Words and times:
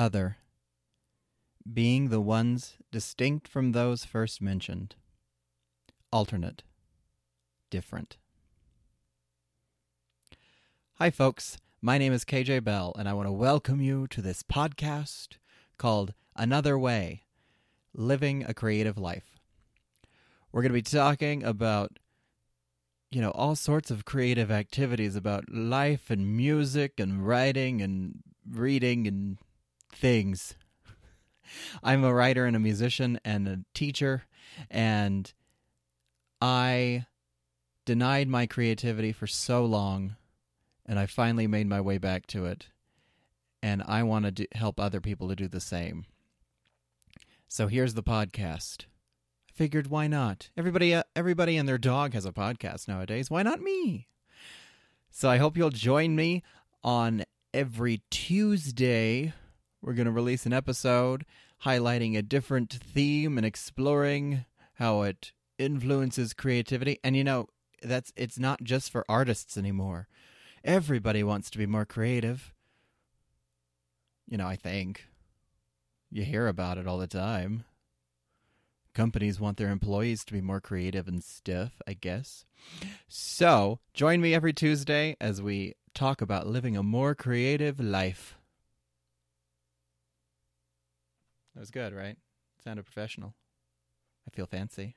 other, 0.00 0.38
being 1.70 2.08
the 2.08 2.22
ones 2.22 2.78
distinct 2.90 3.46
from 3.46 3.72
those 3.72 4.02
first 4.02 4.40
mentioned, 4.40 4.94
alternate, 6.10 6.62
different. 7.68 8.16
Hi, 10.94 11.10
folks. 11.10 11.58
My 11.82 11.98
name 11.98 12.14
is 12.14 12.24
KJ 12.24 12.64
Bell, 12.64 12.94
and 12.98 13.10
I 13.10 13.12
want 13.12 13.28
to 13.28 13.32
welcome 13.32 13.82
you 13.82 14.06
to 14.06 14.22
this 14.22 14.42
podcast 14.42 15.36
called 15.76 16.14
Another 16.34 16.78
Way 16.78 17.24
Living 17.92 18.42
a 18.48 18.54
Creative 18.54 18.96
Life. 18.96 19.38
We're 20.50 20.62
going 20.62 20.72
to 20.72 20.78
be 20.78 20.82
talking 20.82 21.44
about, 21.44 21.98
you 23.10 23.20
know, 23.20 23.32
all 23.32 23.54
sorts 23.54 23.90
of 23.90 24.06
creative 24.06 24.50
activities 24.50 25.14
about 25.14 25.52
life 25.52 26.08
and 26.08 26.34
music 26.34 26.98
and 26.98 27.26
writing 27.26 27.82
and 27.82 28.20
reading 28.50 29.06
and 29.06 29.36
things. 30.00 30.54
I'm 31.82 32.04
a 32.04 32.14
writer 32.14 32.46
and 32.46 32.56
a 32.56 32.60
musician 32.60 33.20
and 33.24 33.46
a 33.46 33.60
teacher, 33.74 34.24
and 34.70 35.32
I 36.40 37.06
denied 37.84 38.28
my 38.28 38.46
creativity 38.46 39.12
for 39.12 39.26
so 39.26 39.64
long, 39.64 40.16
and 40.86 40.98
I 40.98 41.06
finally 41.06 41.46
made 41.46 41.66
my 41.66 41.80
way 41.80 41.98
back 41.98 42.26
to 42.28 42.46
it. 42.46 42.68
And 43.62 43.82
I 43.86 44.02
want 44.04 44.36
to 44.36 44.46
help 44.54 44.80
other 44.80 45.00
people 45.00 45.28
to 45.28 45.36
do 45.36 45.46
the 45.46 45.60
same. 45.60 46.06
So 47.46 47.66
here's 47.66 47.94
the 47.94 48.02
podcast. 48.02 48.84
I 49.48 49.52
figured, 49.52 49.88
why 49.88 50.06
not? 50.06 50.48
Everybody, 50.56 50.94
uh, 50.94 51.02
everybody 51.14 51.58
and 51.58 51.68
their 51.68 51.76
dog 51.76 52.14
has 52.14 52.24
a 52.24 52.32
podcast 52.32 52.88
nowadays. 52.88 53.30
Why 53.30 53.42
not 53.42 53.60
me? 53.60 54.06
So 55.10 55.28
I 55.28 55.36
hope 55.36 55.56
you'll 55.56 55.70
join 55.70 56.16
me 56.16 56.42
on 56.82 57.24
every 57.52 58.00
Tuesday. 58.10 59.34
We're 59.82 59.94
going 59.94 60.06
to 60.06 60.12
release 60.12 60.46
an 60.46 60.52
episode 60.52 61.24
highlighting 61.64 62.16
a 62.16 62.22
different 62.22 62.72
theme 62.72 63.36
and 63.36 63.46
exploring 63.46 64.44
how 64.74 65.02
it 65.02 65.32
influences 65.58 66.32
creativity. 66.32 66.98
And 67.04 67.16
you 67.16 67.24
know, 67.24 67.48
that's 67.82 68.12
it's 68.16 68.38
not 68.38 68.62
just 68.62 68.90
for 68.90 69.04
artists 69.08 69.56
anymore. 69.56 70.08
Everybody 70.64 71.22
wants 71.22 71.50
to 71.50 71.58
be 71.58 71.66
more 71.66 71.86
creative. 71.86 72.52
You 74.26 74.36
know, 74.36 74.46
I 74.46 74.56
think 74.56 75.06
you 76.10 76.24
hear 76.24 76.46
about 76.46 76.78
it 76.78 76.86
all 76.86 76.98
the 76.98 77.06
time. 77.06 77.64
Companies 78.92 79.40
want 79.40 79.56
their 79.56 79.70
employees 79.70 80.24
to 80.24 80.32
be 80.32 80.40
more 80.40 80.60
creative 80.60 81.06
and 81.06 81.22
stiff, 81.22 81.80
I 81.86 81.94
guess. 81.94 82.44
So, 83.08 83.78
join 83.94 84.20
me 84.20 84.34
every 84.34 84.52
Tuesday 84.52 85.16
as 85.20 85.40
we 85.40 85.74
talk 85.94 86.20
about 86.20 86.48
living 86.48 86.76
a 86.76 86.82
more 86.82 87.14
creative 87.14 87.80
life. 87.80 88.36
That 91.54 91.60
was 91.60 91.70
good, 91.70 91.92
right? 91.92 92.16
Sounded 92.62 92.84
professional. 92.84 93.34
I 94.26 94.34
feel 94.34 94.46
fancy. 94.46 94.96